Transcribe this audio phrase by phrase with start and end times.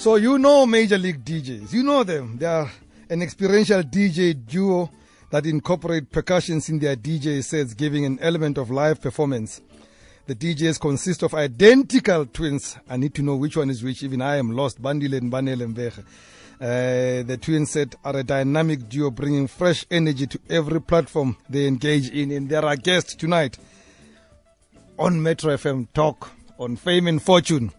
[0.00, 1.74] So you know Major League DJs.
[1.74, 2.38] You know them.
[2.38, 2.70] They are
[3.10, 4.90] an experiential DJ duo
[5.28, 9.60] that incorporate percussions in their DJ sets, giving an element of live performance.
[10.24, 12.78] The DJs consist of identical twins.
[12.88, 14.02] I need to know which one is which.
[14.02, 14.80] Even I am lost.
[14.80, 15.98] Bandile and Banel and Veche.
[15.98, 21.66] Uh, the twin set are a dynamic duo bringing fresh energy to every platform they
[21.66, 22.30] engage in.
[22.30, 23.58] And they're our guests tonight
[24.98, 27.72] on Metro FM Talk on Fame and Fortune.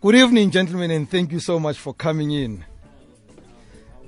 [0.00, 2.64] Good evening, gentlemen, and thank you so much for coming in.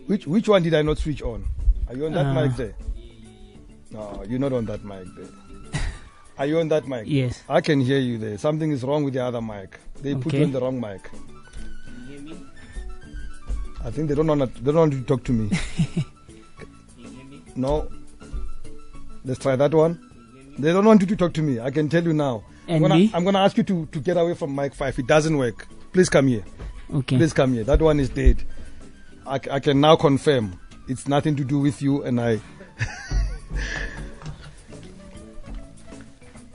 [0.06, 1.44] Which which one did I not switch on?
[1.88, 2.34] Are you on that Uh.
[2.34, 2.74] mic there?
[3.90, 5.28] No, you're not on that mic there.
[6.38, 7.04] Are you on that mic?
[7.06, 7.42] Yes.
[7.48, 8.38] I can hear you there.
[8.38, 9.78] Something is wrong with the other mic.
[10.00, 10.44] They put you Okay.
[10.44, 11.02] on the wrong mic.
[11.02, 11.20] Can
[11.98, 12.46] you hear me?
[13.84, 15.48] I think they don't want to, they don't want you to talk to me.
[15.76, 17.42] Hear me?
[17.54, 17.88] No.
[19.26, 20.00] Let's try that one.
[20.58, 21.60] They don't want you to talk to me.
[21.60, 22.44] I can tell you now.
[22.66, 23.10] I'm And gonna, me?
[23.12, 24.98] I'm gonna ask you to, to get away from mic five.
[24.98, 25.68] It doesn't work.
[25.92, 26.44] Please come here.
[26.92, 27.16] Okay.
[27.16, 27.64] Please come here.
[27.64, 28.42] That one is dead.
[29.26, 32.40] I, I can now confirm it's nothing to do with you and I.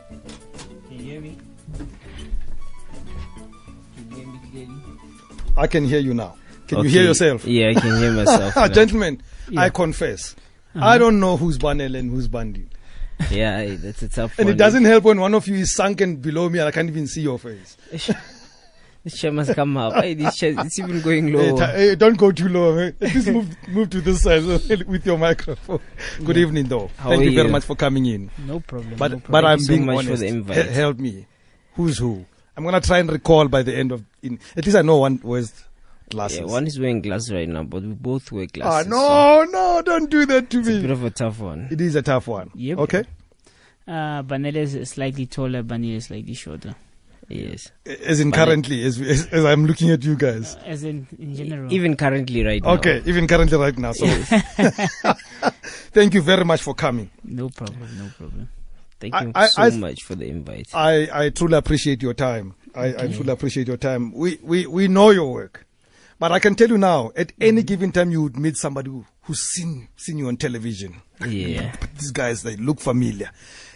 [0.09, 1.37] Can you hear me?
[1.77, 1.87] Can
[4.11, 4.73] you hear me clearly?
[5.55, 6.35] I can hear you now.
[6.67, 7.45] Can you hear yourself?
[7.45, 8.53] Yeah, I can hear myself.
[8.73, 9.61] Gentlemen, Yeah.
[9.61, 10.35] I confess.
[10.75, 10.85] Uh-huh.
[10.85, 12.67] I don't know who's Banel and who's Bandi.
[13.31, 16.49] yeah, that's a tough And it doesn't help when one of you is sunken below
[16.49, 17.77] me and I can't even see your face.
[19.07, 19.93] This chair must come up.
[19.93, 21.55] Hey, this chair, it's even going low.
[21.55, 22.77] hey, don't go too low.
[22.77, 22.91] eh?
[22.99, 24.43] At move, move to this side
[24.85, 25.79] with your microphone.
[26.25, 26.89] Good evening, though.
[26.97, 27.51] How Thank are you very you?
[27.53, 28.29] much for coming in.
[28.45, 28.95] no problem.
[28.97, 29.45] But no but.
[29.45, 30.21] I'm you so being much for honest.
[30.23, 30.65] the invite.
[30.65, 31.25] He- help me.
[31.75, 32.25] Who's who?
[32.57, 34.03] I'm gonna try and recall by the end of.
[34.21, 35.53] In, at least I know one wears
[36.09, 36.39] glasses.
[36.39, 38.87] Yeah, one is wearing glasses right now, but we both wear Ah glasses.
[38.89, 39.81] no no!
[39.85, 40.67] Don't do that to me.
[40.67, 41.69] it's a bit of a tough one.
[41.71, 42.51] It is a tough one.
[42.55, 42.77] Yep.
[42.79, 43.03] Okay.
[43.87, 46.75] uh, Vanilla is slightly taller, Vanilla is slightly shorter.
[47.29, 47.71] Yes.
[47.85, 50.55] As in But like- currently, as, as as I'm looking at you guys.
[50.55, 51.71] Uh, as in, in general.
[51.73, 52.75] Even currently right now.
[52.75, 53.91] Okay, even currently right now.
[53.91, 54.05] So
[55.91, 57.09] thank you very much for coming.
[57.23, 57.87] no problem.
[57.97, 58.49] No problem.
[58.99, 60.69] Thank I- you I- so I- much for the invite.
[60.73, 62.55] I, I truly appreciate your time.
[62.75, 64.11] I, I truly appreciate your time.
[64.13, 65.65] We, we, we know your work.
[66.19, 69.05] But I can tell you now, at any given time you would meet somebody who,
[69.23, 71.01] who's seen, seen you on television.
[71.27, 71.75] Yeah.
[71.79, 73.31] But these guys, they look familiar.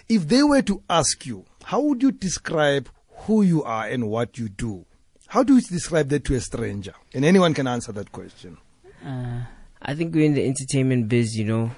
[0.10, 2.90] If they were to ask you, how would you describe
[3.22, 4.86] who you are and what you do?
[5.28, 6.94] How do you describe that to a stranger?
[7.14, 8.58] And anyone can answer that question.
[9.06, 9.44] Uh,
[9.82, 11.72] I think we're in the entertainment biz, you know,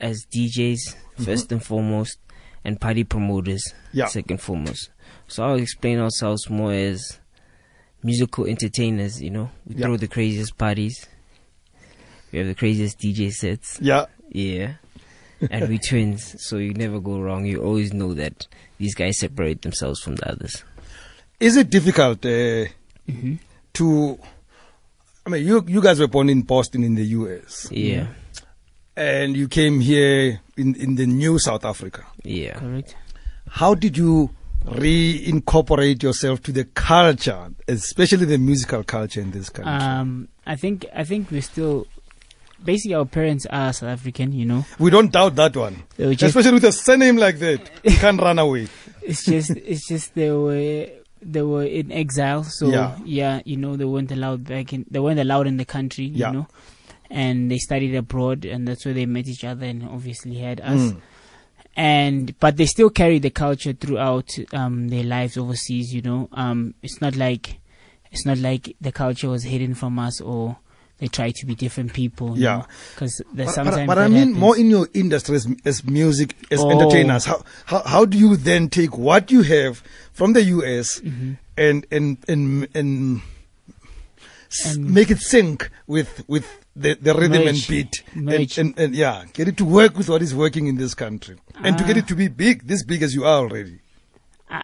[0.00, 2.18] as DJs, 1st and foremost,
[2.64, 4.06] and party promoters, Yeah.
[4.06, 4.90] second foremost.
[5.28, 7.18] So I'll explain ourselves more as
[8.02, 9.50] musical entertainers, you know.
[9.66, 9.86] We Yeah.
[9.86, 11.06] throw the craziest parties.
[12.32, 13.78] We have the craziest DJ sets.
[13.80, 14.06] Yeah.
[14.30, 14.74] Yeah.
[15.50, 17.46] And we twins, so you never go wrong.
[17.46, 18.46] You always know that
[18.78, 20.64] these guys separate themselves from the others.
[21.40, 22.66] Is it difficult uh,
[23.08, 23.38] mhm.
[23.74, 24.18] to?
[25.26, 27.68] I mean, you you guys were born in Boston in the U.S.
[27.70, 28.06] Yeah.
[28.96, 32.04] and you came here in in the new South Africa.
[32.22, 32.58] Yeah.
[32.58, 32.94] Correct.
[33.48, 34.30] How did you
[34.64, 39.72] reincorporate yourself to the culture, especially the musical culture in this country?
[39.72, 41.86] Um, I think I think we're still.
[42.64, 44.32] Basically, our parents are South African.
[44.32, 47.70] You know, we don't doubt that one, just especially with a surname like that.
[47.84, 48.68] You can't run away.
[49.02, 50.86] it's just it's just they were
[51.20, 52.96] they were in exile so Yeah.
[53.04, 53.40] yeah.
[53.44, 56.28] you know they weren't allowed back in they weren't allowed in the country Yeah.
[56.28, 56.46] you know
[57.10, 60.92] and they studied abroad and that's where they met each other and obviously had us
[60.92, 61.00] Mm.
[61.76, 66.74] and but they still carry the culture throughout um their lives overseas you know um
[66.82, 67.58] it's not like
[68.10, 70.56] it's not like the culture was hidden from us or
[71.02, 72.62] they try to be different people Yeah.
[72.94, 74.38] because But, sometimes but, but I that mean, happens.
[74.38, 76.70] more in your industry as, as music, as Oh.
[76.70, 77.24] entertainers.
[77.24, 79.82] How, how how do you then take what you have
[80.12, 81.38] from the US Mhm.
[81.58, 83.20] and and and and,
[84.50, 86.46] s- And- make it sync with with
[86.76, 90.22] the, the rhythm and beat and, and, and yeah, get it to work with what
[90.22, 91.98] is working in this country and to get Ah.
[92.00, 93.80] it to be big, this big as you are already.
[94.48, 94.62] I,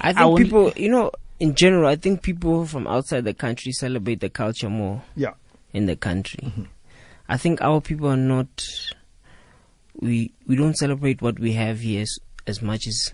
[0.00, 3.72] I think won't- people, you know, in general, I think people from outside the country
[3.72, 5.34] celebrate the culture more Yeah.
[5.72, 6.52] in the country.
[7.28, 8.48] I think our people are not.
[10.00, 13.12] We we don't celebrate what we have here as, as much as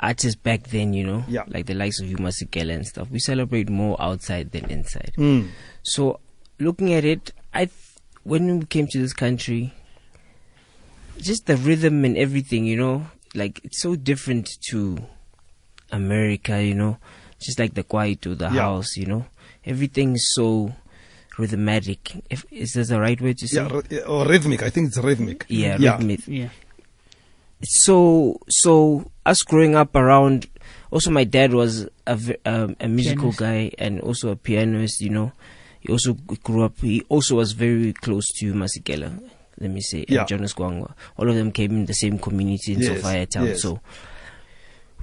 [0.00, 0.92] artists back then.
[0.92, 1.44] You know, Yeah.
[1.48, 3.10] like the likes of Hugh Masekela and stuff.
[3.10, 5.12] We celebrate more outside than inside.
[5.16, 5.48] Mm.
[5.82, 6.20] So
[6.58, 7.72] looking at it, I th-
[8.24, 9.72] when we came to this country,
[11.18, 14.98] just the rhythm and everything, you know, like it's so different to
[15.92, 16.98] America, you know,
[17.40, 18.62] just like the kwaito or the Yeah.
[18.62, 19.26] house, you know,
[19.64, 20.72] everything is so
[21.38, 22.22] rhythmic.
[22.30, 23.56] If is this the right word to say?
[23.90, 24.62] Yeah, or rhythmic.
[24.62, 25.44] I think it's rhythmic.
[25.48, 25.96] yeah, Yeah.
[25.96, 26.20] rhythmic.
[26.26, 26.48] yeah
[27.62, 30.46] So so us growing up around
[30.92, 32.16] Also, my dad was a
[32.46, 33.38] um, a musical Pianist.
[33.40, 35.00] guy and also a pianist.
[35.00, 35.32] You know,
[35.80, 36.78] he also grew up.
[36.80, 39.10] He also was very close to Masekela.
[39.58, 40.20] Let me say, Yeah.
[40.20, 40.94] and Jonas Gwangwa.
[41.18, 43.46] All of them came in the same community in Yes, Sophiatown.
[43.48, 43.62] yes.
[43.62, 43.80] So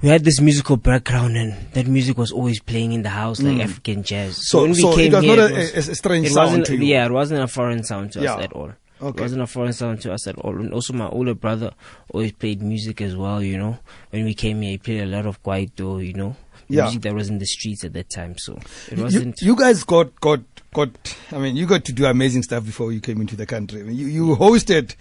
[0.04, 3.58] we had this musical background, and that music was always playing in the house like
[3.62, 4.34] African jazz.
[4.38, 4.42] Mm.
[4.42, 6.66] So, when we so came it was here, not a, it was- a, strange sound
[6.66, 6.84] to you.
[6.84, 8.34] yeah, it wasn't a foreign sound to Yeah.
[8.34, 8.72] us at all.
[9.00, 9.18] Okay.
[9.18, 10.54] It wasn't a foreign sound to us at all.
[10.56, 11.72] And also, my older brother
[12.12, 13.42] always played music as well.
[13.42, 13.78] You know,
[14.10, 16.06] when we came here, he played a lot of kwaito.
[16.06, 16.36] You know,
[16.68, 16.82] Yeah.
[16.82, 18.36] music that was in the streets at that time.
[18.36, 18.58] So
[18.90, 19.40] it You- wasn't.
[19.40, 20.40] You, guys got got
[20.74, 20.90] got.
[21.32, 23.80] I mean, you got to do amazing stuff before you came into the country.
[23.80, 24.94] I mean, you, you hosted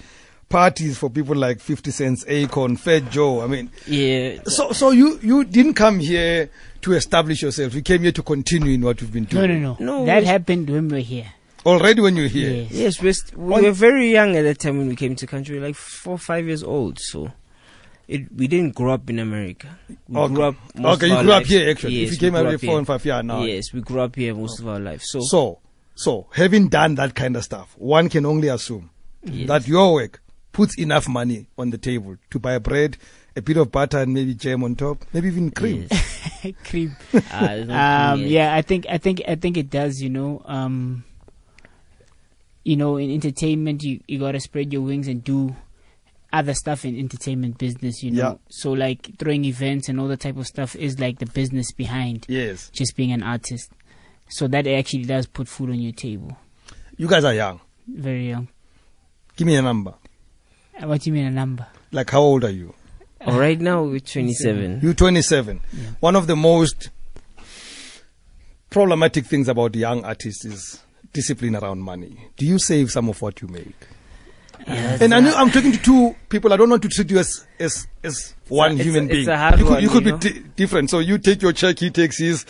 [0.54, 3.42] parties for people like Fifty Cent's Akon, Fat Joe.
[3.42, 6.50] I mean, yeah, so so you you didn't come here
[6.82, 7.74] to establish yourself.
[7.74, 9.50] You came here to continue in what you've been doing.
[9.50, 9.78] no, no.
[9.80, 11.26] No, no that happened when we were here.
[11.66, 12.52] Already when you're here.
[12.54, 12.72] Yes.
[12.72, 15.26] yes, we're st- we On- were very young at that time when we came to
[15.26, 15.60] country.
[15.60, 17.00] Like four, five years old.
[17.00, 17.32] So.
[18.06, 19.80] It, we didn't grow up in America.
[20.10, 20.34] We Okay.
[20.36, 20.56] grew up.
[20.76, 21.94] most Okay, of you our grew up here actually.
[22.02, 22.78] Yes, if you came grew every four here.
[22.80, 23.44] and five years now.
[23.44, 25.02] Yes, we grew up here most of our life.
[25.04, 25.60] So, So,
[25.96, 28.90] so having done that kind of stuff, one can only assume
[29.24, 29.48] Yes.
[29.48, 30.22] that your work
[30.54, 32.98] puts enough money on the table to buy bread,
[33.36, 35.88] a bit of butter, and maybe jam on top, maybe even cream.
[35.92, 36.22] Yes.
[36.66, 36.96] Cream.
[37.32, 40.02] Ah, um, yeah, I think I think I think it does.
[40.02, 41.04] You know, um,
[42.64, 45.56] you know, in entertainment, you you gotta spread your wings and do
[46.32, 48.04] other stuff in entertainment business.
[48.04, 48.36] You know, Yeah.
[48.50, 52.26] so like throwing events and all that type of stuff is like the business behind
[52.28, 53.72] Yes, just being an artist.
[54.30, 56.38] So that actually does put food on your table.
[56.98, 57.60] you guys are young.
[57.88, 58.48] Very young.
[59.36, 59.94] Give me a number.
[60.82, 61.68] Uh, What do you mean a number?
[61.92, 62.74] Like, how old are you?
[63.26, 64.80] Oh, right now we're 27.
[64.82, 65.62] You're 27.
[65.72, 65.84] Yeah.
[66.02, 66.90] One of the most
[68.70, 70.82] problematic things about young artists is
[71.14, 72.18] discipline around money.
[72.38, 73.76] Do you save some of what you make?
[74.68, 76.54] Yeah, And I know I'm talking to two people.
[76.54, 79.30] I don't want to treat you as as, as one it's a- human it's being.
[79.30, 80.90] a hard you could, one, you could you be di- different.
[80.90, 82.46] So you take your check, he takes his.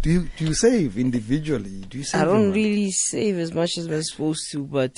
[0.00, 1.84] Do you do you save individually?
[1.88, 2.22] Do you save?
[2.22, 4.96] I don't really save as much as I'm supposed to, but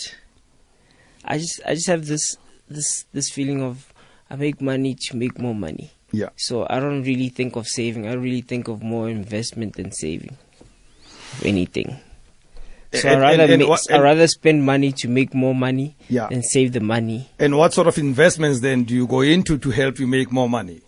[1.25, 2.37] I just I just have this
[2.71, 3.93] this this feeling of
[4.31, 5.91] I make money to make more money.
[6.13, 6.31] Yeah.
[6.37, 8.07] So I don't really think of saving.
[8.07, 10.37] I really think of more investment than saving.
[11.33, 11.97] If anything.
[12.93, 15.95] So And- I rather and- and what- I rather spend money to make more money
[16.09, 16.29] Yeah.
[16.29, 17.29] than save the money.
[17.39, 20.49] And what sort of investments then do you go into to help you make more
[20.49, 20.81] money?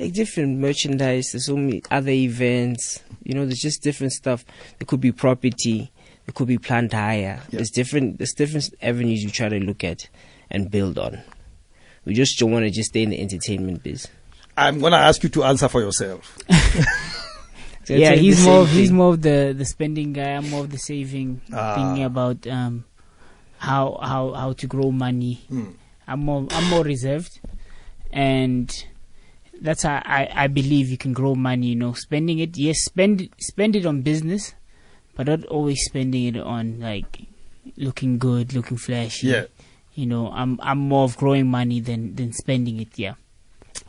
[0.00, 1.32] like different merchandise.
[1.32, 3.00] There's so many other events.
[3.24, 4.44] You know, there's just different stuff.
[4.78, 5.90] There could be property.
[6.28, 7.40] There could be plant hire.
[7.48, 8.18] There's different.
[8.18, 10.10] There's different avenues you try to look at
[10.50, 11.22] and build on.
[12.04, 14.08] We just don't want to just stay in the entertainment biz.
[14.54, 16.36] I'm gonna ask you to answer for yourself.
[17.84, 20.32] So yeah, he's more of, he's more of the the spending guy.
[20.36, 21.74] I'm more of the saving, Ah.
[21.74, 22.84] thinking about um
[23.56, 25.40] how how how to grow money.
[25.48, 25.70] Hmm.
[26.06, 27.40] I'm more I'm more reserved,
[28.12, 28.68] and
[29.58, 31.68] that's how I I believe you can grow money.
[31.68, 34.52] You know, spending it yes, spend spend it on business,
[35.18, 37.26] but not always spending it on like
[37.76, 39.26] looking good, looking flashy.
[39.26, 39.46] Yeah.
[39.94, 42.96] You know, I'm I'm more of growing money than than spending it.
[42.96, 43.14] Yeah.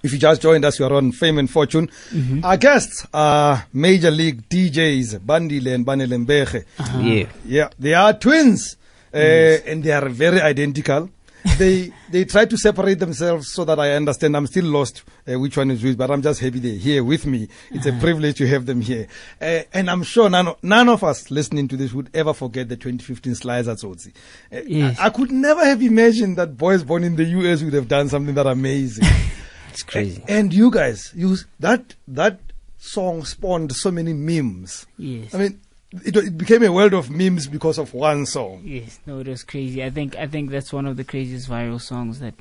[0.02, 1.88] If you just joined us, you are on Fame and Fortune.
[2.12, 2.44] Mm-hmm.
[2.44, 6.66] Our guests are Major League DJs Bandile and Banele Mbeche.
[7.00, 7.28] Yeah.
[7.46, 8.76] Yeah, they are twins,
[9.14, 11.10] uh, and they are very identical.
[11.58, 14.36] They they try to separate themselves so that I understand.
[14.36, 17.26] I'm still lost uh, which one is which, but I'm just happy they're here with
[17.26, 17.48] me.
[17.72, 19.08] It's a privilege to have them here,
[19.42, 22.70] uh, and I'm sure none of, none of us listening to this would ever forget
[22.70, 23.84] the 2015 slides at.
[23.84, 25.00] Uh, Yes.
[25.00, 28.10] I, I could never have imagined that boys born in the US would have done
[28.10, 29.06] something that amazing.
[29.72, 30.24] It's crazy.
[30.28, 32.40] and you guys, you that that
[32.80, 34.88] song spawned so many memes.
[34.98, 35.34] Yes.
[35.34, 38.62] I mean, it, it became a world of memes because of one song.
[38.64, 39.84] Yes, no, it was crazy.
[39.84, 42.36] I think I think that's one of the craziest viral songs that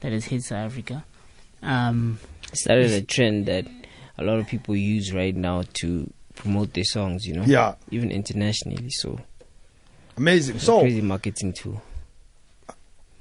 [0.00, 1.04] that has hit South Africa.
[1.62, 2.18] Um,
[2.52, 3.66] It started a trend that
[4.16, 7.26] a lot of people use right now to promote their songs.
[7.26, 7.44] You know.
[7.44, 8.90] Yeah, Even internationally.
[8.90, 9.18] So
[10.16, 10.58] amazing.
[10.58, 11.82] So, crazy marketing tool.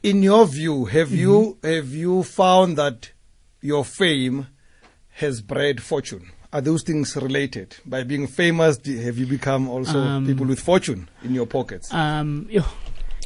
[0.04, 3.12] in your view, have you have you found that
[3.62, 4.48] your fame
[5.14, 6.32] has bred fortune?
[6.58, 7.76] Are those things related?
[7.86, 11.94] By being famous, have you become also Um, people with fortune in your pockets?
[11.94, 12.64] um, yo,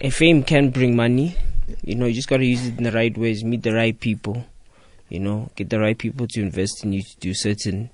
[0.02, 1.38] A fame can bring money.
[1.82, 4.46] You know, you just gotta use it in the right ways, meet the right people.
[5.08, 7.90] You know, get the right people to invest in you to do certain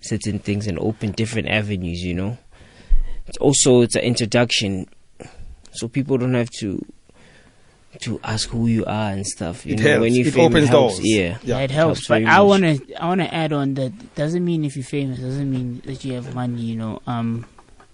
[0.00, 2.38] certain things and open different avenues, you know.
[3.26, 4.86] It's also it's an introduction.
[5.72, 6.86] So people don't have to
[8.00, 9.64] to ask who you are and stuff.
[9.66, 10.00] You It know, helps.
[10.02, 10.94] when you It fame, opens helps.
[10.96, 11.06] doors.
[11.06, 11.16] Yeah.
[11.20, 12.06] Yeah, yeah, it it helps.
[12.06, 15.50] helps But I wanna I wanna add on that doesn't mean if you're famous doesn't
[15.50, 16.60] mean that you have money.
[16.62, 17.46] You know, um,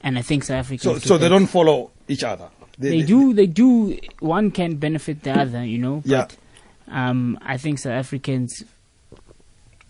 [0.02, 0.82] and I think South Africans.
[0.82, 1.28] so, get so they that.
[1.30, 2.48] don't follow each other.
[2.76, 3.32] They do.
[3.32, 3.96] They do.
[4.18, 5.64] One can benefit the other.
[5.64, 6.02] You know.
[6.04, 6.26] Yeah.
[6.86, 8.64] But, um, I think South Africans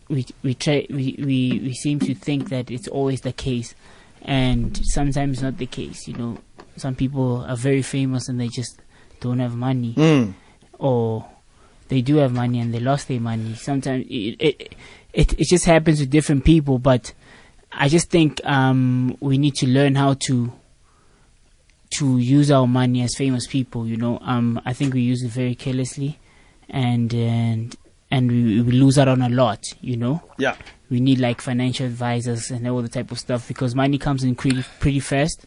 [0.09, 3.75] we we try we, we we seem to think that it's always the case,
[4.23, 6.07] and sometimes not the case.
[6.07, 6.39] You know,
[6.77, 8.81] some people are very famous and they just
[9.21, 10.35] don't have money, Mm.
[10.79, 11.27] or
[11.89, 13.55] they do have money and they lost their money.
[13.55, 14.75] Sometimes it it
[15.13, 17.13] it, it just happens with different people, but
[17.73, 20.53] I just think um, we need to learn how to
[21.91, 23.87] to use our money as famous people.
[23.87, 26.19] You know, um, I think we use it very carelessly,
[26.69, 27.77] and and
[28.11, 29.65] and we, we lose out on a lot.
[29.81, 30.57] You know, Yeah.
[30.91, 34.35] we need like financial advisors and all the type of stuff because money comes in
[34.35, 35.47] pretty pretty fast,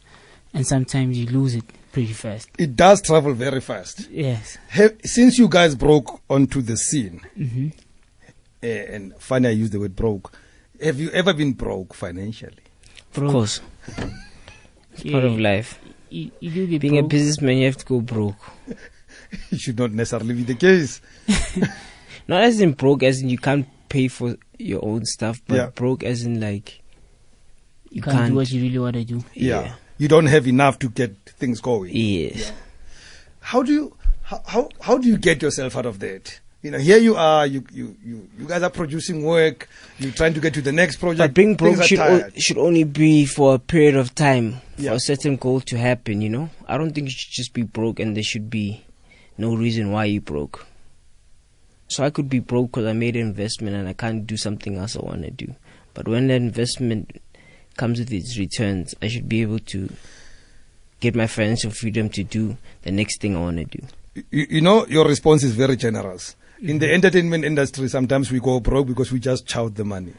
[0.54, 1.64] and sometimes you lose it
[1.98, 2.48] pretty fast.
[2.58, 4.08] It does travel very fast.
[4.08, 4.56] Yes.
[4.68, 7.68] Have, since you guys broke onto the scene, hmm
[8.60, 10.32] uh, and funny I use the word broke,
[10.82, 12.62] have you ever been broke financially?
[13.16, 13.60] Of course,
[14.92, 15.78] it's part of life.
[16.10, 18.36] You, you do get Being a businessman, you have to go broke.
[19.50, 21.00] it should not necessarily be the case.
[22.28, 25.70] Not as in broke, as in you can't pay for your own stuff, but Yeah.
[25.74, 26.82] broke as in like
[27.90, 29.24] you can't, do what you really want to do.
[29.34, 29.74] Yeah.
[29.98, 31.94] You don't have enough to get things going.
[31.94, 32.52] Yes.
[33.40, 36.40] How do you how, how how do you get yourself out of that?
[36.62, 40.34] You know, here you are, you you you, you guys are producing work, you're trying
[40.34, 41.18] to get to the next project.
[41.18, 44.90] But being broke should, o- should only be for a period of time Yeah.
[44.90, 46.50] for a certain goal to happen, you know?
[46.66, 48.84] I don't think you should just be broke and there should be
[49.38, 50.66] no reason why you broke.
[51.86, 54.76] So I could be broke because I made an investment and I can't do something
[54.76, 55.54] else I want to do.
[55.94, 57.20] But when the investment
[57.78, 59.88] comes with its returns, I should be able to
[61.00, 63.82] get my financial freedom to do the next thing I want to do.
[64.30, 66.36] you, you know, your response is very generous.
[66.60, 66.78] In Mm-hmm.
[66.80, 70.12] the entertainment industry, sometimes we go broke because we just chout the money.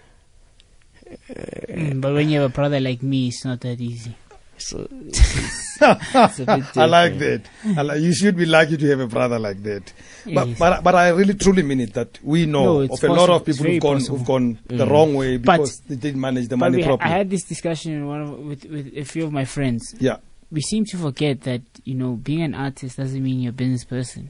[1.30, 4.16] Mm, but when you have a brother like me, it's not that easy.
[4.62, 5.40] So it's,
[5.82, 7.42] it's I like that.
[7.78, 9.94] I like, you should be lucky to have a brother like that.
[10.26, 10.60] But, Yes.
[10.60, 13.46] but but I really truly mean it that we know No, of a lot of
[13.46, 14.90] people who've gone who've gone the Mm.
[14.92, 18.06] wrong way But- because they didn't manage the money we, I had this discussion in
[18.08, 19.96] one of, with with a few of my friends.
[20.00, 20.18] yeah.
[20.52, 23.86] we seem to forget that you know being an artist doesn't mean you're a business
[23.86, 24.30] person,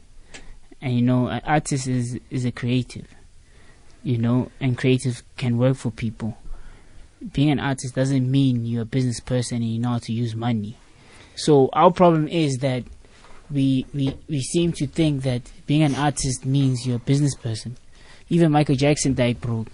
[0.82, 3.08] and you know an artist is is a creative,
[4.04, 6.38] you know, and creative can work for people.
[7.34, 10.36] Being an artist doesn't mean you're a business person and you know how to use
[10.36, 10.78] money.
[11.36, 12.84] So our problem is that
[13.52, 17.78] we we we seem to think that being an artist means you're a business person.
[18.30, 19.68] Even Michael Jackson died broke,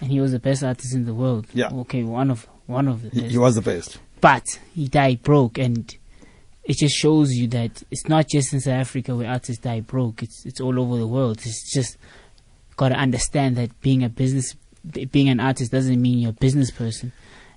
[0.00, 1.46] and he was the best artist in the world.
[1.54, 1.68] Yeah.
[1.72, 3.98] Okay, one of one of the He, best he was the best.
[4.20, 5.94] but he died broke and
[6.64, 10.22] it just shows you that it's not just in South Africa where artists die broke
[10.22, 11.96] it's it's all over the world it's just
[12.76, 14.54] got to understand that being a business
[15.10, 17.12] being an artist doesn't mean you're a business person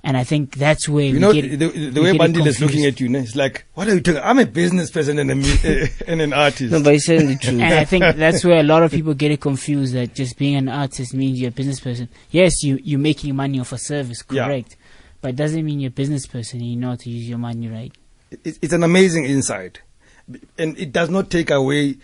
[0.05, 2.21] and I think that's where You we know, get, the, the, the we way get
[2.21, 4.21] Bandil is looking at you, ne, it's like, what are you talking?
[4.21, 6.71] I'm a business person and, a, and an artist.
[6.71, 7.59] No, but he's saying the truth.
[7.59, 10.55] and I think that's where a lot of people get it confused that just being
[10.57, 12.07] an artist means you're a business person.
[12.29, 14.45] Yes, you, you're making money off a service, Yeah.
[14.45, 14.77] correct.
[15.21, 17.39] But it doesn't mean you're a business person and you know how to use your
[17.39, 17.91] money right.
[18.29, 19.81] it, it's an amazing insight.
[20.59, 21.95] And it does not take away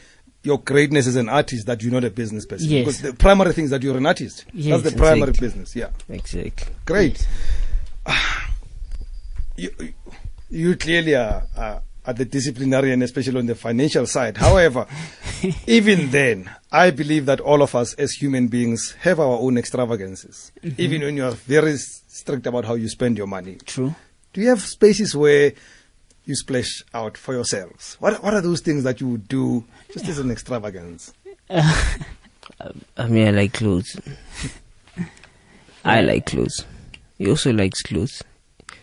[0.43, 2.69] your greatness as an artist that you're not a business person.
[2.69, 2.81] Yes.
[2.85, 4.45] Because the primary thing is that you're an artist.
[4.53, 4.81] Yes.
[4.81, 5.47] That's the primary Exactly.
[5.47, 5.75] business.
[5.75, 5.89] Yeah.
[6.09, 6.73] exactly.
[6.85, 7.27] Great.
[9.57, 9.93] You,
[10.49, 14.37] you clearly are, are, are the disciplinarian, especially on the financial side.
[14.37, 14.87] However,
[15.67, 20.51] even then, I believe that all of us as human beings have our own extravagances.
[20.63, 20.81] Mm-hmm.
[20.81, 23.57] Even when you are very strict about how you spend your money.
[23.65, 23.93] True.
[24.33, 25.53] Do you have spaces where
[26.25, 27.97] you splash out for yourselves?
[27.99, 29.63] What What are those things that you would do
[29.93, 31.13] just as an extravagance?
[32.59, 33.99] Um, I mean, I like clothes.
[35.85, 36.65] I like clothes.
[37.17, 38.23] He also likes clothes.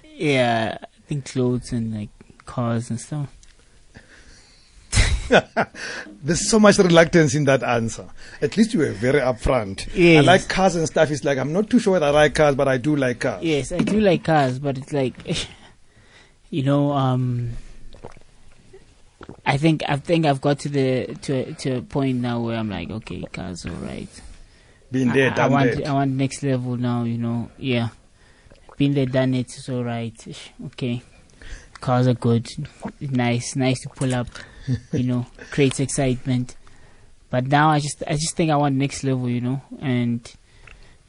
[0.05, 2.09] Yeah, I think clothes and like
[2.47, 3.29] cars and stuff.
[6.23, 8.09] There's so much reluctance in that answer.
[8.41, 9.87] At least you were very upfront.
[9.97, 11.11] I like cars and stuff.
[11.11, 13.45] It's like I'm not too sure whether I like cars, but I do like cars.
[13.45, 15.15] Yes, I do like cars, but it's like,
[16.51, 17.51] you know, um,
[19.45, 22.71] I think I think I've got to the to to a point now where I'm
[22.71, 24.09] like, okay, cars all right.
[24.91, 25.87] Being there, I, I want.
[25.87, 27.05] I want next level now.
[27.05, 27.89] You know, yeah,
[28.79, 29.55] been there, done it.
[29.55, 30.15] It's all right.
[30.67, 31.03] Okay,
[31.81, 32.49] cars are good,
[33.01, 34.29] nice, nice to pull up.
[34.93, 36.57] You know, creates excitement.
[37.31, 39.29] But now I just I just think I want next level.
[39.29, 40.33] You know, and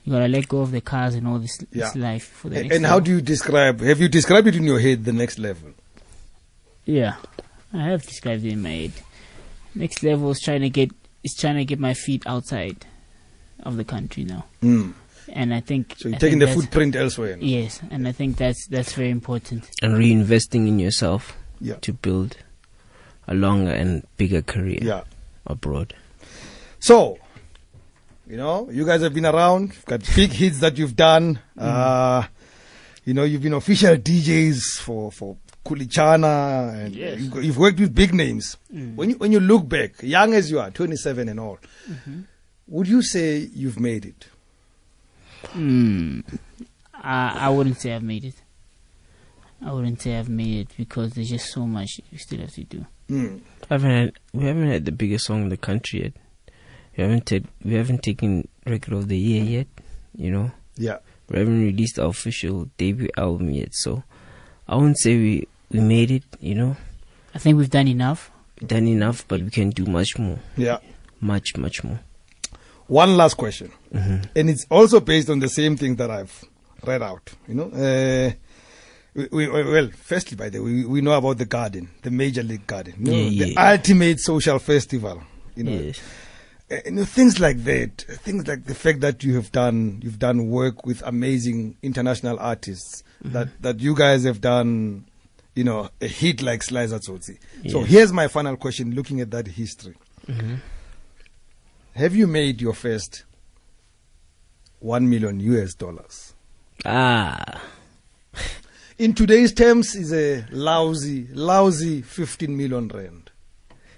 [0.04, 2.02] you gotta let go of the cars and all this, this Yeah.
[2.02, 2.76] life for the A- next.
[2.76, 3.82] and how do you describe?
[3.82, 5.06] Have you described it in your head?
[5.06, 5.72] The next level.
[6.86, 7.16] Yeah,
[7.74, 8.92] I have described it in my head.
[9.76, 10.92] Next level is trying to get
[11.24, 12.86] is trying to get my feet outside
[13.64, 14.94] of the country now, Mm.
[15.28, 17.36] and I think So you're I taking the footprint elsewhere.
[17.36, 17.46] now.
[17.46, 19.70] Yes, and I think that's that's very important.
[19.82, 21.76] And reinvesting in yourself Yeah.
[21.82, 22.38] to build
[23.28, 25.02] a longer and bigger career Yeah.
[25.46, 25.94] abroad.
[26.80, 27.20] So,
[28.30, 29.74] You know, you guys have been around.
[29.74, 31.40] You've got big hits that you've done.
[31.58, 32.24] Uh,
[33.04, 37.20] you know, you've been official DJs for for Khuli Chana, and Yes.
[37.20, 38.56] you've, you've worked with big names.
[38.70, 41.58] When you when you look back, young as you are, 27 and all,
[42.68, 44.28] would you say you've made it?
[45.48, 46.20] Hmm.
[46.94, 48.36] I, I wouldn't say I've made it.
[49.66, 52.64] I wouldn't say I've made it because there's just so much we still have to
[52.64, 52.86] do.
[53.10, 53.42] Mm.
[53.70, 56.14] haven't had, we haven't had the biggest song in the country yet.
[57.00, 59.68] We haven't ta- we haven't taken record of the year yet.
[60.18, 60.98] You know, Yeah.
[61.30, 63.70] we haven't released our official debut album yet.
[63.74, 64.04] So
[64.68, 66.24] I wouldn't say we we made it.
[66.42, 66.76] You know,
[67.34, 68.32] I think we've done enough.
[68.68, 70.80] done enough, but we can do much more, Yeah.
[71.22, 72.00] much much more.
[72.88, 76.44] One last question, hmm and it's also based on the same thing that I've
[76.86, 77.32] read out.
[77.48, 78.32] You know, uh,
[79.16, 82.44] we, we, well, firstly, by the way, we, we know about the garden, the Major
[82.44, 85.24] League Garden, you know, Yeah, the ultimate social festival.
[85.56, 86.02] You know, Yes.
[86.86, 90.50] You know, things like that, things like the fact that you have done, you've done
[90.50, 93.34] work with amazing international artists, Mm-hmm.
[93.34, 95.04] that, that you guys have done,
[95.54, 97.38] you know, a hit like Sliza Tsotsi.
[97.70, 99.96] So here's my final question, looking at that history.
[100.26, 100.56] hmm
[101.96, 103.26] Have you made your first
[104.80, 106.34] one million US dollars?
[106.86, 107.62] Ah,
[108.98, 113.32] In today's terms, is a lousy, lousy 15 million rand.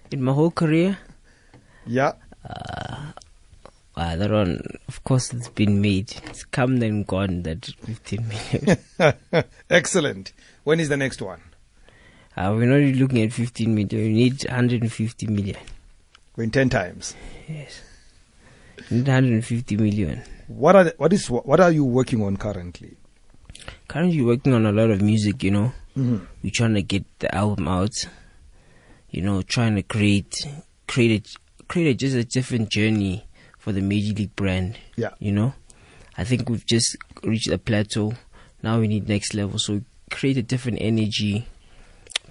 [0.10, 0.98] in my whole career,
[1.86, 2.14] Yeah.
[2.50, 3.14] Ah,
[3.96, 6.14] that one, of course, it's been made.
[6.26, 7.44] It's come and gone.
[7.44, 9.46] That fifteen million.
[9.70, 10.34] Excellent.
[10.64, 11.42] When is the next one?
[12.38, 14.02] uh, we're not really looking at fifteen million.
[14.02, 15.58] We need hundred and fifty million.
[16.36, 17.16] When 10 times.
[17.48, 17.82] Yes.
[18.90, 20.24] We need hundred and fifty million.
[20.48, 22.98] What are the, what is what are you working on currently?
[23.88, 25.74] Currently working on a lot of music, you know.
[25.98, 26.26] Mm-hmm.
[26.42, 28.08] We're trying to get the album out.
[29.10, 30.48] You know, trying to create
[30.88, 31.36] create
[31.72, 34.78] a, create just a different journey for the Major League brand.
[34.96, 35.12] Yeah.
[35.20, 35.54] You know,
[36.18, 38.14] I think we've just reached a plateau.
[38.64, 39.58] Now we need next level.
[39.60, 41.48] So create a different energy,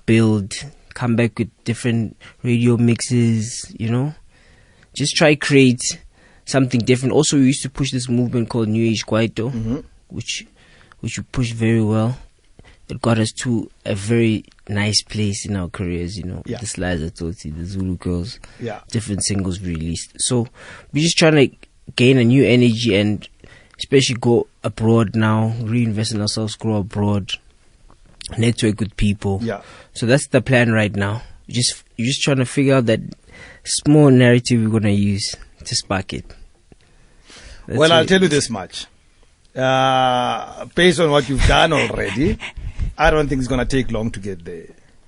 [0.07, 0.53] build,
[0.95, 3.75] come back with different radio mixes.
[3.79, 4.15] You know,
[4.95, 5.81] just try create
[6.45, 7.15] something different.
[7.15, 9.79] Also, we used to push this movement called New Age Kwaito Mm-hmm.
[10.09, 10.47] which
[11.01, 12.19] which we pushed very well.
[12.91, 16.43] It got us to a very nice place in our careers, you know.
[16.47, 16.59] Yeah.
[16.59, 18.81] The slides I told you, the Zulu girls, Yeah.
[18.91, 20.13] different singles we released.
[20.19, 20.49] So
[20.93, 21.57] we're just trying to
[21.97, 23.27] gain a new energy and
[23.79, 27.33] especially go abroad now, reinvest in ourselves, grow abroad,
[28.39, 29.41] network with people.
[29.43, 29.63] Yeah.
[29.95, 31.23] So that's the plan right now.
[31.49, 33.01] We just you're just trying to figure out that
[33.65, 36.25] small narrative we're gonna use to spark it.
[37.67, 38.87] That's well, I'll tell you this much.
[39.55, 42.39] Uh, based on what you've done already,
[43.01, 44.67] I don't think it's going to take long to get there.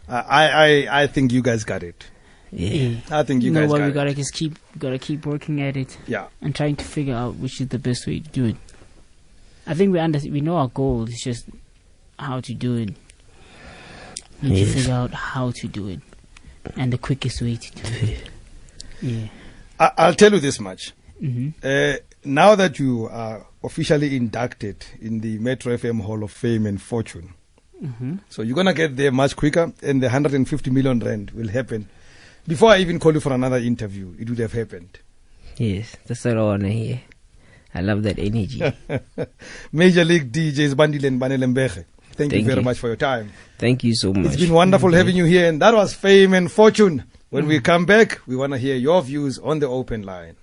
[0.08, 0.48] I,
[0.88, 2.06] I, I think you guys got it.
[2.50, 2.96] Yeah.
[3.10, 3.78] I think you know guys what?
[3.78, 3.94] got We it.
[3.94, 6.26] gotta just keep gotta keep working at it Yeah.
[6.42, 8.56] and trying to figure out which is the best way to do it.
[9.66, 11.04] I think we under we know our goal.
[11.04, 11.46] It's just
[12.18, 12.90] how to do it.
[14.42, 14.68] We need Yes.
[14.72, 16.00] to figure out how to do it
[16.76, 18.28] and the quickest way to do it.
[19.02, 19.28] Yeah.
[19.80, 20.92] I, I'll tell you this much.
[21.18, 26.66] hmm Uh, now that you are officially inducted in the Metro FM Hall of Fame
[26.66, 27.34] and Fortune,
[27.82, 31.48] hmm so you're going to get there much quicker, and the 150 million rand will
[31.48, 31.88] happen.
[32.46, 34.98] Before I even call you for another interview, it would have happened.
[35.56, 37.00] Yes, that's what I wanna hear.
[37.74, 38.60] I love that energy.
[39.72, 41.84] Major League DJs Bandile and Banelembege.
[42.14, 42.62] Thank, you very you.
[42.62, 43.32] much for your time.
[43.58, 44.26] Thank you so much.
[44.26, 47.04] It's been wonderful having you here, and that was Fame and Fortune.
[47.30, 50.36] When we come back, we want to hear your views on the open line.